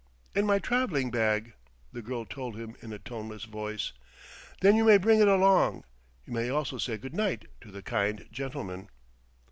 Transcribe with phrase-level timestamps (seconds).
[0.33, 1.53] "In my traveling bag,"
[1.93, 3.93] the girl told him in a toneless voice.
[4.61, 5.83] "Then you may bring it along.
[6.25, 8.89] You may also say good night to the kind gentlemen."